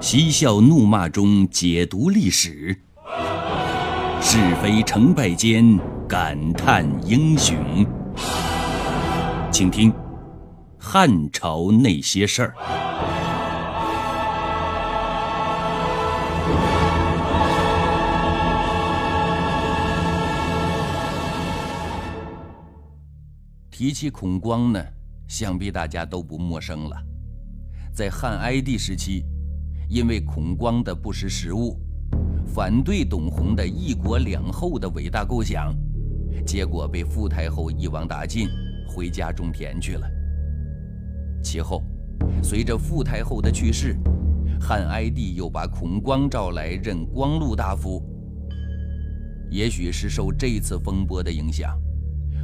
[0.00, 2.74] 嬉笑怒骂中解读历史，
[4.22, 7.54] 是非成败间感叹英雄。
[9.52, 9.92] 请听
[10.78, 12.54] 《汉朝那些事儿》。
[23.70, 24.82] 提起孔光呢，
[25.28, 26.96] 想必大家都不陌生了。
[27.92, 29.24] 在汉哀帝时期，
[29.90, 31.76] 因为孔光的不识时务，
[32.46, 35.74] 反对董弘的一国两后的伟大构想，
[36.46, 38.48] 结果被傅太后一网打尽，
[38.86, 40.06] 回家种田去了。
[41.42, 41.82] 其后，
[42.40, 43.96] 随着傅太后的去世，
[44.60, 48.00] 汉哀帝又把孔光召来任光禄大夫。
[49.50, 51.76] 也许是受这次风波的影响。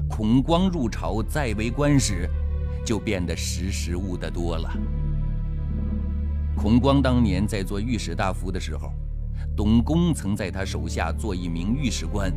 [0.09, 2.28] 孔光入朝再为官时，
[2.84, 4.68] 就变得识时务的多了。
[6.66, 8.93] 孔光当年在做御史大夫的时候，
[9.57, 12.29] 董公曾在他手下做一名御史官。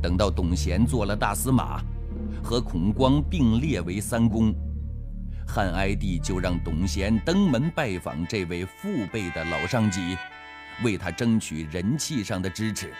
[0.00, 1.82] 等到董贤做了大司马，
[2.40, 4.54] 和孔光并列为三公，
[5.44, 10.16] 汉哀帝就让董贤登门拜访这位父辈的老上级，
[10.84, 12.92] 为他争取人气上的支持。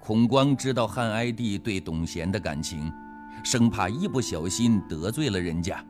[0.00, 2.92] 孔光知道汉哀帝对董贤的感情，
[3.44, 5.80] 生怕一不小心得罪了人家，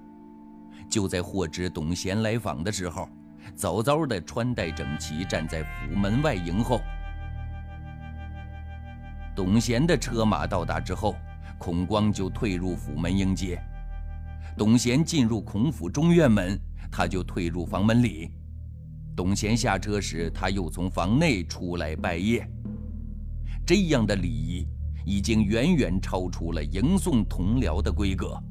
[0.90, 3.08] 就在获知董贤来访的时候，
[3.54, 6.80] 早早的穿戴整齐，站在府门外迎候。
[9.36, 11.14] 董贤的车马到达之后，
[11.56, 13.62] 孔光就退入府门迎接。
[14.58, 18.30] 董贤进入孔府中院门，他就退入房门里。
[19.16, 22.44] 董贤下车时，他又从房内出来拜谒。
[23.64, 24.66] 这样的礼仪
[25.06, 28.42] 已经远远超出了迎送同僚的规格。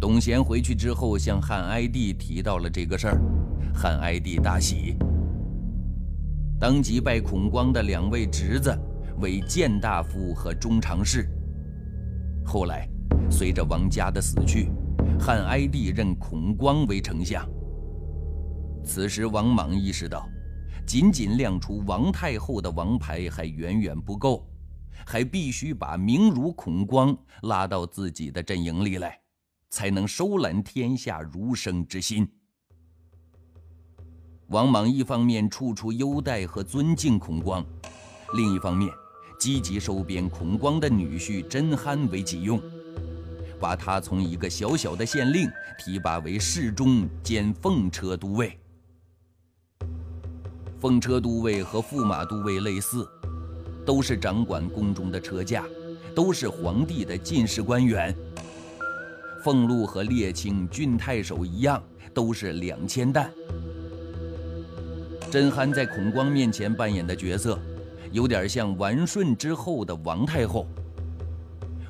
[0.00, 3.20] 董贤回去之后，向汉哀帝提到了这个事儿，
[3.74, 4.96] 汉哀帝大喜，
[6.60, 8.76] 当即拜孔光的两位侄子
[9.20, 11.28] 为谏大夫和中常侍。
[12.44, 12.88] 后来，
[13.30, 14.70] 随着王嘉的死去，
[15.18, 17.44] 汉哀帝任孔光为丞相。
[18.84, 20.28] 此时，王莽意识到。
[20.86, 24.48] 仅仅亮出王太后的王牌还远远不够，
[25.04, 29.18] 还必须把名儒孔光拉到自己的阵营里来，
[29.70, 32.28] 才能收揽天下儒生之心。
[34.48, 37.64] 王莽一方面处处优待和尊敬孔光，
[38.34, 38.90] 另一方面
[39.38, 42.60] 积极收编孔光的女婿甄邯为己用，
[43.60, 45.48] 把他从一个小小的县令
[45.78, 48.58] 提拔为侍中兼奉车都尉。
[50.80, 53.06] 奉车都尉和驸马都尉类似，
[53.84, 55.64] 都是掌管宫中的车驾，
[56.14, 58.16] 都是皇帝的进士官员。
[59.44, 61.82] 俸禄和列卿、郡太守一样，
[62.12, 63.30] 都是两千担。
[65.30, 67.58] 甄邯在孔光面前扮演的角色，
[68.10, 70.66] 有点像完顺之后的王太后。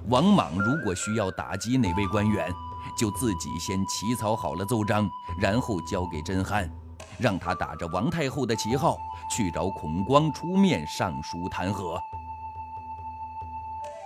[0.09, 2.51] 王莽如果需要打击哪位官员，
[2.99, 5.09] 就自己先起草好了奏章，
[5.41, 6.69] 然后交给甄邯。
[7.19, 8.97] 让他打着王太后的旗号
[9.29, 11.99] 去找孔光出面上书弹劾。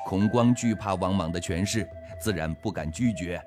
[0.06, 1.86] 孔光惧怕王莽的权势，
[2.22, 3.42] 自然不敢拒绝。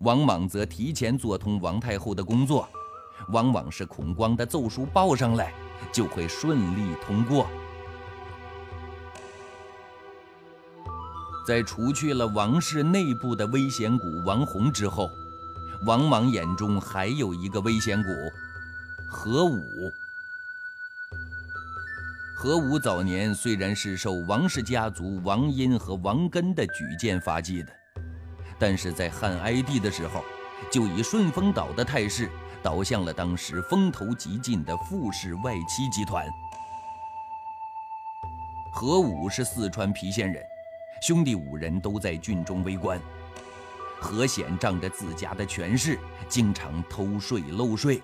[0.00, 2.68] 王莽则提前做通王太后的工作，
[3.32, 5.52] 往往是孔光的奏书报上来，
[5.92, 7.48] 就会顺利通过。
[11.46, 15.10] 在除去了王室内部的危险股王弘之后，
[15.84, 18.08] 王莽眼中还有一个危险股。
[19.10, 19.60] 何武，
[22.36, 27.72] 何武早年虽然是受王氏家族王殷和王根的举荐发迹的，
[28.60, 30.22] 但是在汉哀帝的时候，
[30.70, 32.30] 就以顺风岛的态势
[32.62, 36.28] 倒向了当时风头极劲的傅氏外戚集团。
[38.70, 40.44] 何武是四川郫县人，
[41.02, 43.00] 兄弟五人都在郡中为官。
[43.98, 45.98] 何显仗着自家的权势，
[46.28, 48.02] 经常偷税漏税。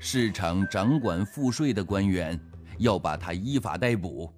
[0.00, 2.38] 市场掌管赋税的官员
[2.78, 4.32] 要把他依法逮捕，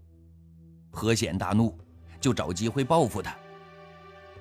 [0.91, 1.79] 何显大怒，
[2.21, 3.35] 就找机会报复他。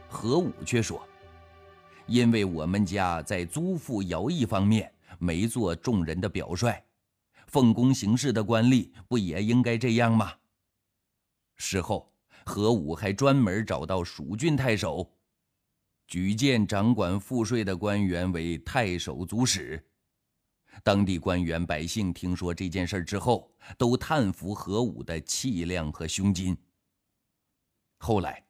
[0.09, 1.07] 何武却说
[2.07, 6.83] ：“因为我们家在租赋徭役方面没做众人的表率，
[7.47, 10.33] 奉公行事的官吏不也应该这样吗？”
[11.57, 12.11] 事后，
[12.45, 15.07] 何武还专门找到蜀郡太守，
[16.07, 19.85] 举荐掌管赋税的官员为太守足史。
[20.83, 26.57] 当地官员、百姓听说这件事之后，都叹服何武的气量和胸襟。
[27.97, 28.41] 后来，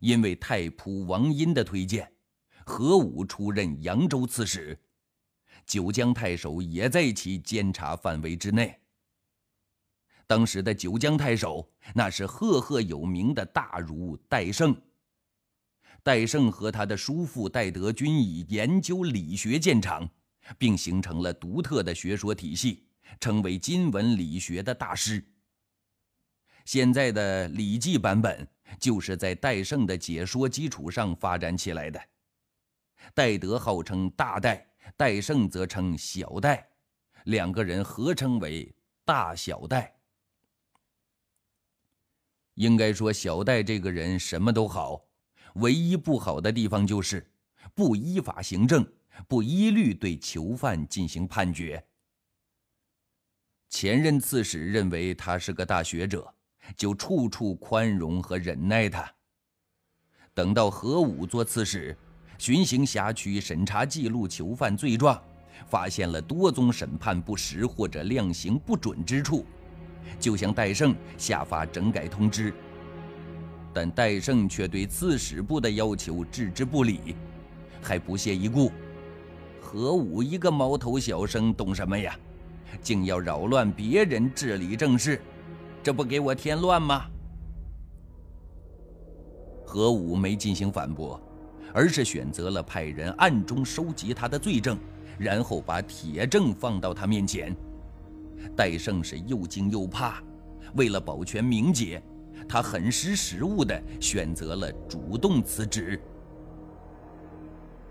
[0.00, 2.12] 因为太仆王殷的推荐，
[2.64, 4.78] 何武出任扬州刺史，
[5.66, 8.78] 九江太守也在其监察范围之内。
[10.26, 14.76] 当时的九江太守，那是赫赫有名的大儒戴胜。
[16.02, 20.08] 戴胜和他的叔父戴德均以研究理学见长，
[20.58, 22.86] 并形成了独特的学说体系，
[23.20, 25.24] 成为今文理学的大师。
[26.64, 28.46] 现在的《礼记》版本
[28.78, 32.00] 就是在戴胜的解说基础上发展起来的。
[33.14, 34.66] 戴德号称大戴，
[34.96, 36.68] 戴胜则称小戴，
[37.24, 38.74] 两个人合称为
[39.04, 39.94] 大小戴。
[42.54, 45.06] 应该说，小戴这个人什么都好，
[45.56, 47.30] 唯一不好的地方就是
[47.74, 48.86] 不依法行政，
[49.28, 51.86] 不一律对囚犯进行判决。
[53.68, 56.34] 前任刺史认为他是个大学者，
[56.74, 59.06] 就处处宽容和忍耐他。
[60.32, 61.96] 等到何武做刺史，
[62.38, 65.22] 巡行辖区审查记录囚犯罪状，
[65.66, 69.44] 发现了多宗审判不实或者量刑不准之处。
[70.20, 72.52] 就向戴胜下发整改通知，
[73.74, 77.16] 但戴胜却对刺史部的要求置之不理，
[77.82, 78.70] 还不屑一顾。
[79.60, 82.16] 何武一个毛头小生懂什么呀？
[82.80, 85.20] 竟要扰乱别人治理政事，
[85.86, 87.06] 这不给我添乱吗？
[89.64, 91.20] 何武没进行反驳，
[91.72, 94.76] 而是选择了派人暗中收集他的罪证，
[95.16, 97.54] 然后把铁证放到他面前。
[98.56, 100.20] 戴胜是又惊又怕，
[100.74, 102.02] 为了保全名节，
[102.48, 106.02] 他很识时务的选择了主动辞职。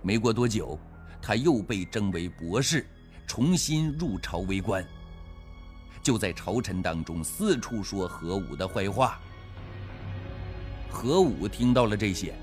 [0.02, 0.78] 没过多久，
[1.22, 2.86] 他又被征为博士，
[3.26, 4.86] 重新入朝为官。
[6.06, 9.20] 就在朝臣当中四处说何武的坏话。
[10.88, 12.36] 何武听到了这些，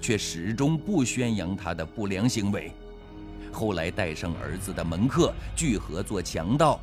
[0.00, 2.72] 却始终不宣扬他的不良行为。
[3.52, 6.78] 后来，戴胜儿子的门客聚合做强盗。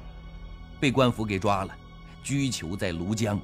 [0.78, 1.74] 被官府给抓了，
[2.22, 3.40] 拘囚在庐江。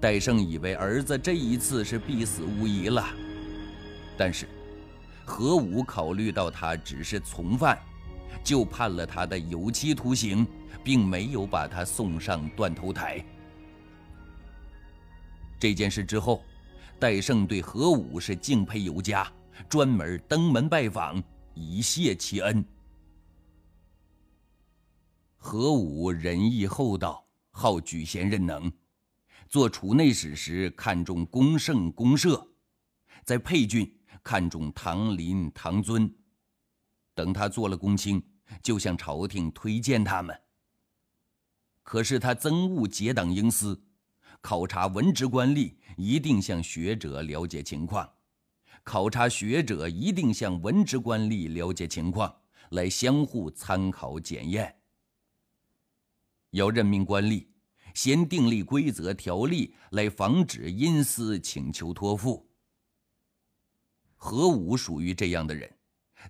[0.00, 3.06] 戴胜以为儿子这一次是必死无疑了，
[4.16, 4.48] 但是
[5.26, 7.78] 何武考虑到他只是从犯，
[8.42, 10.46] 就判了他的有期徒刑，
[10.82, 13.24] 并没有把他送上断头台。
[15.58, 16.42] 这件事之后，
[16.98, 19.30] 戴胜对何武是敬佩有加，
[19.68, 21.22] 专门登门拜访
[21.54, 22.64] 以谢其恩。
[25.36, 28.70] 何武仁义厚道，好举贤任能。
[29.48, 32.46] 做储内史时看重公胜公社，
[33.24, 33.90] 在沛郡
[34.22, 36.08] 看重唐林唐尊。
[37.14, 38.22] 等他做了公卿，
[38.62, 40.38] 就向朝廷推荐他们。
[41.82, 43.82] 可是他憎恶结党营私，
[44.40, 48.08] 考察文职官吏一定向学者了解情况，
[48.84, 52.34] 考察学者一定向文职官吏了解情况，
[52.70, 54.76] 来相互参考检验。
[56.50, 57.46] 要任命官吏，
[57.94, 62.48] 先订立规则条例来防止阴私请求托付。
[64.16, 65.72] 何武属于这样的人，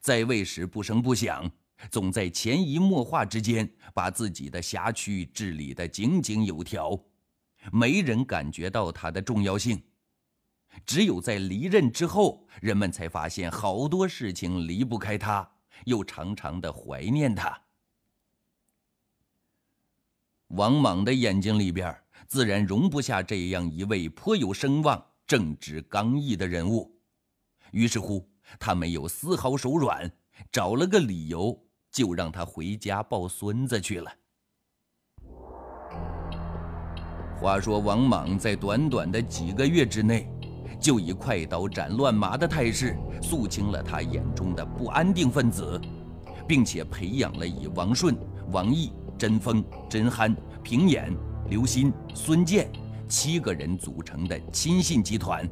[0.01, 1.51] 在位时不声不响，
[1.91, 6.99] 总在潜移默化之间把自己的辖区治理得井井有条，
[7.73, 9.83] 没人感觉到他的重要性。
[10.87, 15.51] 只有在离任之后，人们才发现好多事情离不开他，
[15.87, 17.61] 又常常的怀念他。
[20.49, 21.97] 王莽的眼睛里边，
[22.29, 26.97] 自然容不下这样一位颇有声望、正直刚毅的人物。
[27.73, 30.11] 于是乎，他没有丝毫手软，
[30.51, 31.57] 找了个理由，
[31.93, 34.11] 就让他回家抱孙子去了。
[37.41, 40.31] 话说，王莽在短短的几个月之内，
[40.81, 45.81] 就以快刀斩乱麻的态势，肃清了他眼中的不安定分子，
[46.49, 48.17] 并且培养了以王顺、
[48.51, 48.93] 王毅。
[49.21, 51.15] 甄丰、甄憨、平衍、
[51.51, 52.73] 刘歆、孙建
[53.07, 55.47] 七个人组成的亲信集团。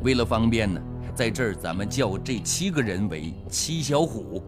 [0.00, 0.80] 为了方便呢，
[1.20, 4.42] 在这儿咱们叫这七个人为七小虎。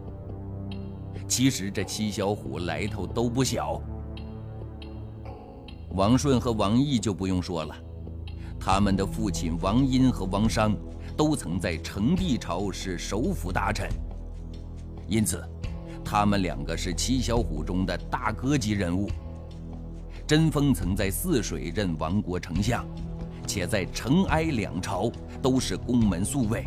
[1.27, 3.79] 其实这七小虎来头都不小。
[5.91, 7.75] 王顺和王毅就不用说了，
[8.59, 10.75] 他们的父亲王殷和王商
[11.15, 13.87] 都曾在成帝朝是首辅大臣，
[15.07, 15.47] 因此。
[16.03, 19.07] 他们两个是七小虎中的大哥级人物。
[20.25, 22.83] 甄丰曾在泗水任王国丞相，
[23.45, 26.65] 且在成哀两朝都是宫门宿卫。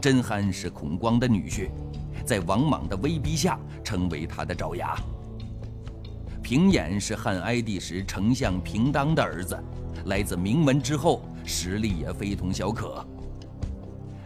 [0.00, 1.70] 甄邯是孔光的女婿，
[2.24, 4.94] 在王莽的威逼下成为他的爪牙。
[6.42, 9.58] 平衍是汉哀帝时丞相平当的儿子，
[10.06, 13.04] 来自名门之后，实力也非同小可。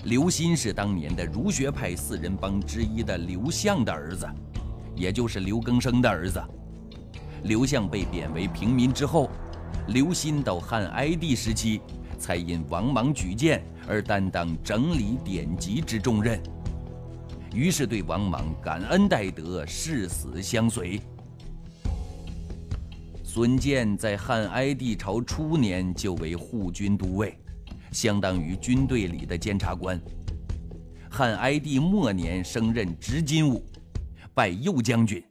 [0.05, 4.29] 刘歆是当年的儒学派四人帮之一的刘向的儿子，
[4.95, 6.41] 也就是刘更生的儿子。
[7.45, 9.31] 刘向被贬为平民之后，
[9.89, 11.81] 刘歆到汉哀帝时期，
[12.19, 16.41] 才因王莽举荐而担当整理典籍之重任，
[17.55, 21.01] 于是对王莽感恩戴德，誓死相随。
[23.25, 27.37] 孙坚在汉哀帝朝初年就为护军都尉。
[27.91, 30.01] 相当于军队里的监察官。
[31.11, 33.63] 汉哀帝末年升任执金吾，
[34.33, 35.23] 拜右将军。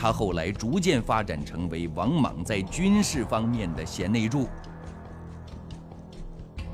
[0.00, 4.48] 他后来逐渐发展成为王莽在军事方面的贤内助。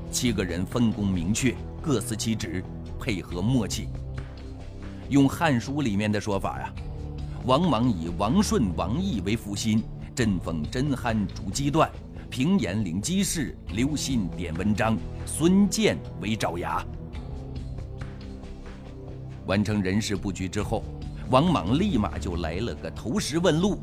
[0.09, 2.63] 七个人分工明确，各司其职，
[2.97, 3.89] 配合默契。
[5.09, 6.73] 用《汉书》里面的说法呀，
[7.43, 9.83] 王莽以王顺、王毅为腹心，
[10.15, 11.91] 针锋甄邯主机断。
[12.29, 16.81] 平严领机事，刘信点文章，孙建为爪牙。
[19.47, 20.81] 完成人事布局之后，
[21.29, 23.81] 王莽立马就来了个投石问路。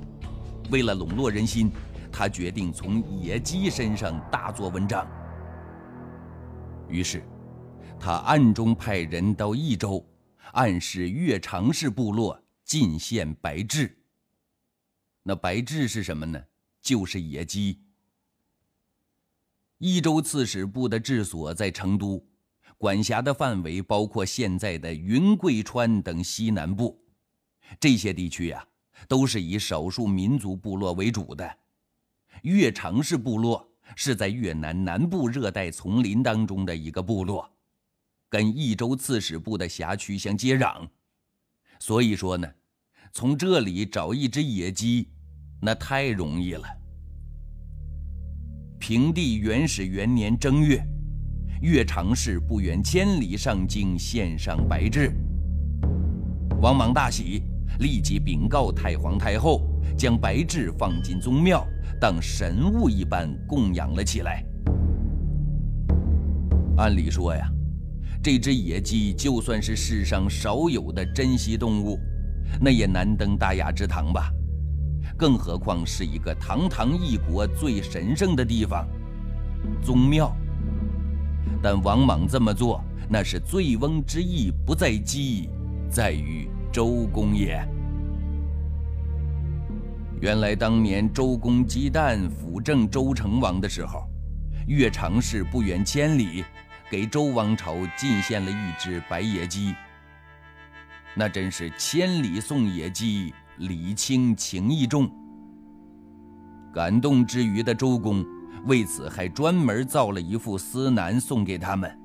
[0.70, 1.70] 为了笼络人心，
[2.10, 5.06] 他决定从野鸡身上大做文章。
[6.88, 7.22] 于是，
[8.00, 10.02] 他暗中派人到益州，
[10.52, 13.92] 暗示岳长氏部落进献白雉。
[15.22, 16.42] 那白雉是什么呢？
[16.80, 17.78] 就是野鸡。
[19.78, 22.26] 益州刺史部的治所在成都，
[22.78, 27.03] 管辖的范围包括现在的云贵川等西南部。
[27.80, 28.66] 这些地区呀，
[29.08, 31.58] 都是以少数民族部落为主的。
[32.42, 33.66] 越长氏部落
[33.96, 37.50] 是在越南南部热带丛林当中的一个部落，
[38.28, 40.88] 跟益州刺史部的辖区相接壤。
[41.78, 42.48] 所以说呢，
[43.12, 45.08] 从这里找一只野鸡，
[45.60, 46.66] 那太容易了。
[48.78, 50.84] 平帝元始元年正月，
[51.62, 55.10] 岳长氏不远千里上京献上白雉。
[56.60, 57.42] 王莽大喜，
[57.80, 59.62] 立即禀告太皇太后，
[59.96, 61.66] 将白雉放进宗庙，
[62.00, 64.44] 当神物一般供养了起来。
[66.76, 67.48] 按理说呀，
[68.22, 71.98] 这只野鸡就算是世上少有的珍稀动物，
[72.60, 74.30] 那也难登大雅之堂吧。
[75.16, 78.88] 更何况是一个堂堂一国最神圣的地方——
[79.80, 80.34] 宗庙。
[81.62, 85.48] 但王莽这么做，那是醉翁之意不在鸡，
[85.88, 87.64] 在于周公也。
[90.20, 94.08] 原来当年周公姬旦辅政周成王的时候，
[94.66, 96.44] 岳长氏不远千里，
[96.90, 99.72] 给周王朝进献了一只白野鸡。
[101.14, 103.32] 那真是千里送野鸡。
[103.58, 105.08] 礼轻情意重，
[106.72, 108.26] 感动之余的周公
[108.66, 111.96] 为此还专门造了一副司南送给他们，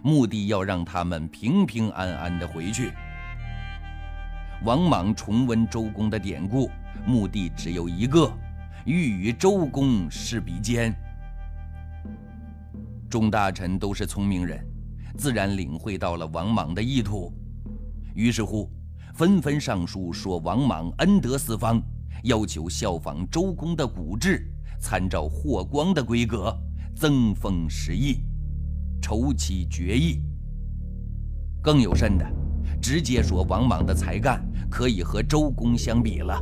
[0.00, 2.92] 目的要让他们平平安安的回去。
[4.64, 6.70] 王莽重温周公的典故，
[7.06, 8.32] 目的只有一个：
[8.84, 10.94] 欲与周公试比肩。
[13.08, 14.64] 众大臣都是聪明人，
[15.16, 17.32] 自然领会到了王莽的意图，
[18.14, 18.70] 于是乎。
[19.14, 21.80] 纷纷上书说王莽恩德四方，
[22.24, 24.46] 要求效仿周公的古制，
[24.78, 26.54] 参照霍光的规格，
[26.94, 28.20] 增封十邑，
[29.00, 30.20] 筹期决议。
[31.62, 32.30] 更有甚的，
[32.86, 34.40] 直接说王莽的才干
[34.70, 36.40] 可以和周公相比了。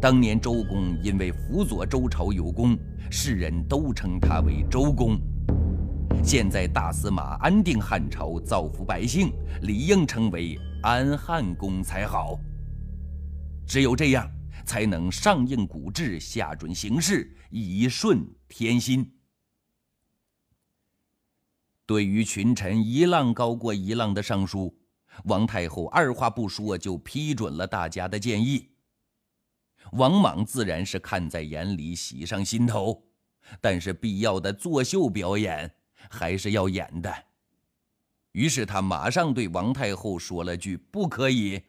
[0.00, 2.78] 当年周公因为辅佐周朝有功，
[3.10, 5.18] 世人都称他为周公。
[6.22, 9.32] 现在大司马安定汉朝，造福百姓，
[9.62, 10.56] 理应称为。
[10.84, 12.38] 安汉公才好。
[13.66, 14.30] 只有这样，
[14.64, 19.10] 才能上应古制，下准形势，以顺天心。
[21.86, 24.72] 对于群臣一浪高过一浪的上书，
[25.24, 28.70] 王太后二话不说就批准了大家的建议。
[29.92, 33.04] 王莽自然是看在眼里，喜上心头，
[33.60, 35.74] 但是必要的作秀表演
[36.10, 37.12] 还是要演的。
[38.32, 41.62] 于是他马上对王太后说了句“不可以”，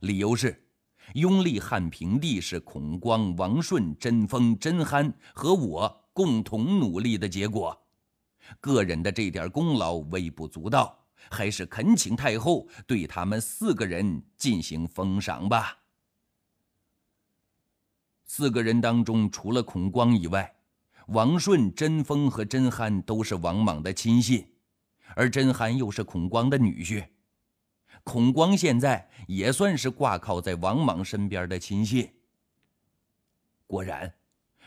[0.00, 0.68] 理由是，
[1.14, 7.76] 拥立汉平帝是孔光、王顺、甄丰、甄憨和我共同努力的结果，
[8.60, 15.78] 个人的这点功劳微不足道，还是恳请太后对他们四个人进行封赏吧。
[18.24, 20.54] 四个人当中，除了孔光以外，
[21.08, 24.46] 王顺、甄丰和甄憨都是王莽的亲信。
[25.16, 27.04] 而甄憨又是孔光的女婿，
[28.04, 32.08] 孔光现在也算是挂靠在王莽身边的亲信。
[33.66, 34.14] 果然，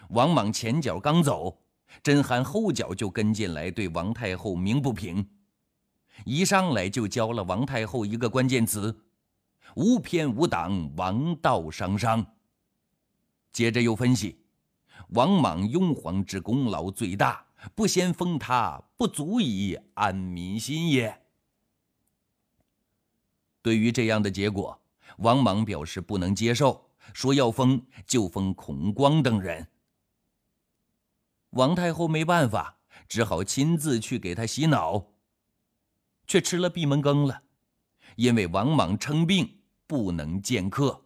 [0.10, 1.62] 王莽前脚刚走，
[2.03, 5.25] 甄憨后脚就跟进来，对王太后鸣不平，
[6.25, 9.03] 一上来就教了王太后一个关键词：
[9.75, 12.25] 无偏无党，王道商商。
[13.51, 14.39] 接着又分析，
[15.10, 21.22] 王莽雍皇之功劳最大，不先封他，不足以安民心也。
[23.62, 24.82] 对于这样的结果，
[25.17, 29.67] 王莽表示不能接受，说要封就封孔光等人。
[31.51, 35.12] 王太后没办法，只好亲自去给他洗脑，
[36.33, 37.43] 却吃了闭门羹了，
[38.15, 41.05] 因为王莽称病不能见客。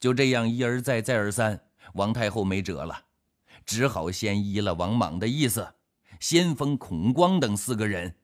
[0.00, 3.04] 就这样一而再再而三，王太后没辙了，
[3.66, 5.74] 只好先依了王莽的意思，
[6.20, 8.16] 先封孔光等四个人。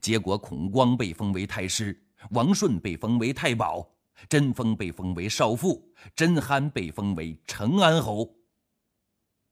[0.00, 2.00] 结果，孔光被封为太师，
[2.30, 3.90] 王顺被封为太保，
[4.28, 8.32] 甄丰被封为少傅，甄憨被封为成安侯。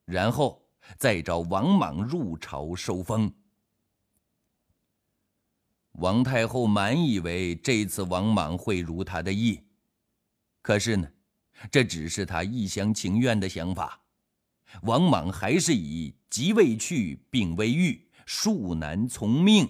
[0.04, 0.64] 然后
[0.96, 3.34] 再找王莽入朝受封。
[6.00, 9.60] 王太后满以为这次王莽会如他的意，
[10.62, 11.06] 可是呢，
[11.70, 14.00] 这只是他一厢情愿的想法。
[14.82, 19.68] 王莽还是以即未去，病未愈，恕难从命。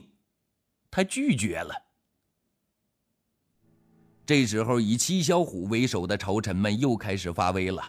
[0.89, 1.75] 他拒绝了。
[4.25, 7.83] 这时候，以齐小虎为首的朝臣们又开始发威了，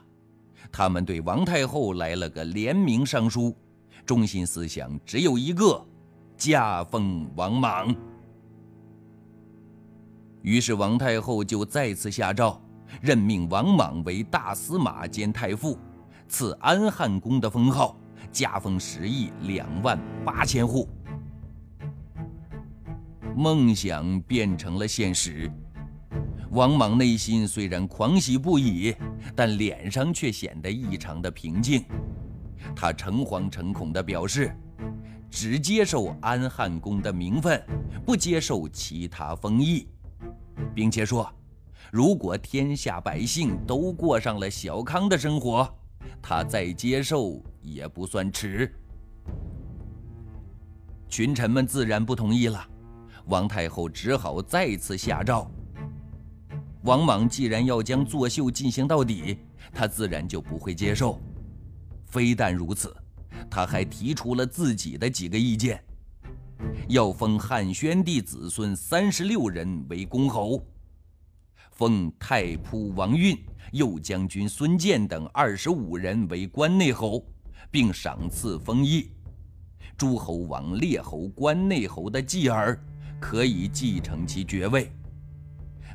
[0.72, 3.56] 他们对王太后来了个联名上书，
[4.04, 5.86] 中心思想只有一个：
[6.38, 7.96] 加封王莽。
[10.42, 12.60] 于是，王太后就再次下诏，
[13.00, 15.78] 任命王莽为大司马兼太傅，
[16.28, 17.96] 赐安汉公的封号，
[18.32, 20.90] 加封十亿两万八千户。
[23.36, 25.50] 梦想变成了现实，
[26.50, 28.96] 王莽内心虽然狂喜不已，
[29.36, 31.86] 但脸上却显得异常的平静。
[32.76, 34.56] 他诚惶诚恐地表示，
[35.30, 37.64] 只接受安汉公的名分，
[38.06, 39.88] 不接受其他封邑，
[40.74, 41.32] 并且说，
[41.92, 45.70] 如果天下百姓都过上了小康的生活，
[46.22, 48.74] 他再接受也不算迟。
[51.08, 52.66] 群臣们自然不同意了。
[53.26, 55.50] 王太后只好再次下诏。
[56.84, 59.38] 王莽既然要将作秀进行到底，
[59.72, 61.20] 他自然就不会接受。
[62.06, 62.96] 非但如此，
[63.50, 65.84] 他还提出了自己的几个意见：
[66.88, 70.64] 要封汉宣帝子孙三十六人为公侯，
[71.72, 73.38] 封太仆王运、
[73.72, 77.26] 右将军孙建等二十五人为关内侯，
[77.70, 79.10] 并赏赐封邑。
[79.98, 82.80] 诸侯王、列侯、关内侯的继儿。
[83.22, 84.92] 可以继承其爵位。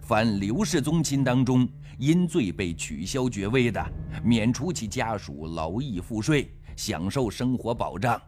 [0.01, 3.85] 凡刘氏宗亲当中因罪被取消爵位的，
[4.23, 8.23] 免除其家属劳役赋税，享受生活保障。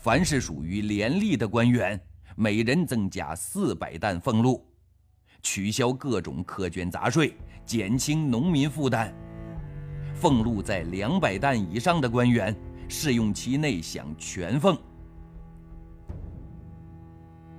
[0.00, 2.00] 凡是属于廉吏的官员，
[2.34, 4.66] 每人增加四百担俸禄，
[5.42, 7.36] 取消各种苛捐杂税，
[7.66, 9.14] 减轻农民负担。
[10.14, 12.56] 俸禄在两百担以上的官员，
[12.88, 14.74] 试用期内享全俸。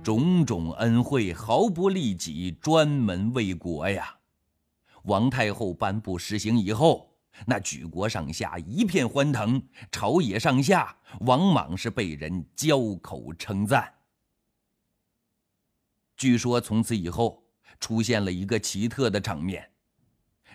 [0.02, 4.16] 种种恩惠毫不利己，专门为国呀！
[5.04, 7.08] 王太后颁布实行以后，
[7.46, 13.94] 那举国上下一片欢腾，朝野上下，王莽是被人交口称赞。
[16.16, 17.44] 据说从此以后
[17.80, 19.72] 出现了一个奇特的场面：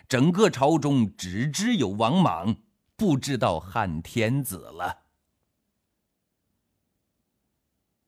[0.08, 2.56] 整个朝中只知有王莽，
[2.96, 5.04] 不知道汉天子了。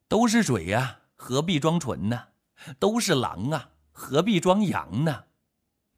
[0.09, 1.01] 都是水呀！
[1.15, 2.29] 何必装纯呢？
[2.79, 5.27] 都是狼啊，何必装羊呢？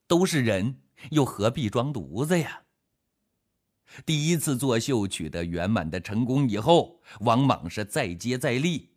[0.09, 2.62] 都是人，又何必装犊子呀？
[4.07, 8.91] 第一次作秀取得圆满的成功以后，王莽是再接再厉，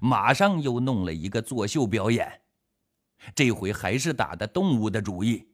[0.00, 2.42] 马上又弄了一个作秀表演。
[3.34, 5.48] 这回还是打的动物的主意，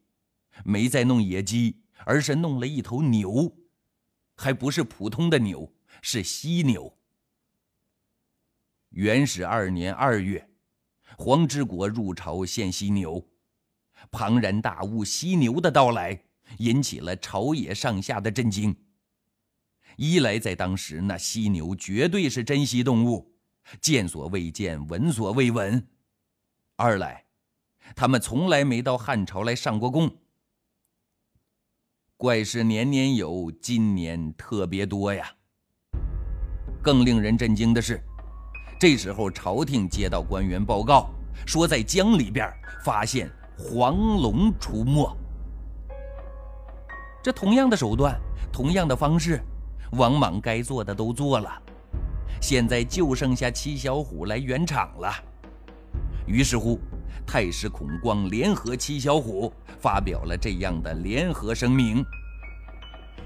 [0.65, 3.57] 没再弄野鸡，而是弄了一头牛，
[4.35, 6.99] 还不是普通的牛，是犀牛。
[8.91, 10.51] 元始二年二月，
[11.17, 13.27] 黄之国入朝献犀牛，
[14.11, 16.25] 庞然大物犀牛的到来
[16.59, 18.77] 引起了朝野上下的震惊。
[19.97, 23.35] 一来，在当时那犀牛绝对是珍稀动物，
[23.81, 25.81] 见所未见，闻所未闻；
[26.77, 27.27] 二来，
[27.95, 30.11] 他们从来没到汉朝来上过贡。
[32.17, 35.31] 怪事年年有，今年特别多呀。
[36.83, 38.03] 更令人震惊的是。
[38.81, 41.11] 这时候，朝廷接到官员报告，
[41.47, 42.53] 说在江里边
[42.85, 45.17] 发现黄龙出没。
[47.23, 48.21] 这同样的手段，
[48.53, 49.41] 同样的方式，
[49.93, 51.49] 王莽该做的都做了。
[52.41, 55.13] 现在就剩下七小虎来圆场了。
[56.27, 56.81] 于是乎，
[57.25, 62.05] 太师孔光联合七小虎发表了这样的联合声明：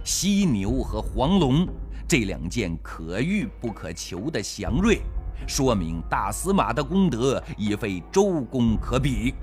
[0.04, 1.66] 犀牛和黄龙
[2.06, 5.00] 这两件可遇不可求的祥瑞，
[5.48, 9.34] 说明大司马的功德已非周公可比。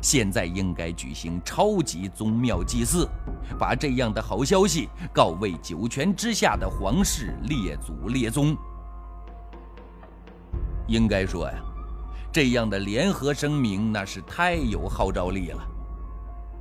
[0.00, 3.08] 现在应该举行超级宗庙祭祀，
[3.58, 8.56] 把这样的好消息告慰九泉之下的皇室列祖列宗。
[10.88, 11.54] 应该说呀，
[12.32, 15.62] 这样的联合声明那是太有号召力了。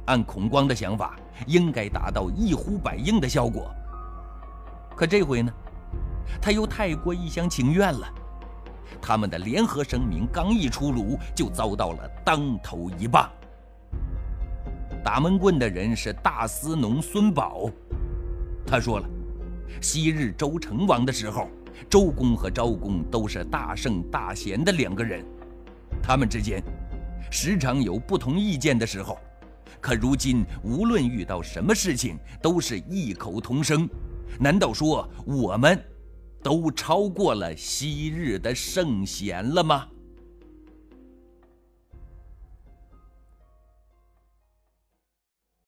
[0.05, 1.15] 按孔光的想法，
[1.47, 3.71] 应该达到一呼百应的效果。
[4.95, 5.51] 可这回呢，
[6.41, 8.07] 他又太过一厢情愿了。
[9.01, 13.29] 他们的联合声明刚一出炉，就遭到了当头一棒。
[15.03, 17.69] 打闷棍的人是大司农孙宝，
[18.65, 19.09] 他说了，
[19.81, 21.49] 昔日周成王的时候，
[21.89, 25.25] 周公和昭公都是大圣大贤的两个人，
[26.03, 26.61] 他们之间
[27.31, 29.17] 时常有不同意见的时候，
[29.79, 33.89] 可如今无论遇到什么事情，都是异口同声。
[34.39, 35.83] 难道说我们？
[36.43, 39.87] 都超过了昔日的圣贤了吗？